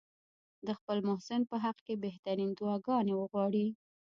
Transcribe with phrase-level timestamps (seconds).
[0.65, 3.65] د خپل محسن په حق کې بهترینې دعاګانې وغواړي.